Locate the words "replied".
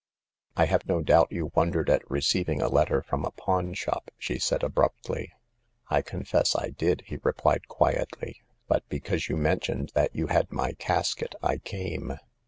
7.21-7.67